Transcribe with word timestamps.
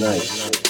night. 0.00 0.67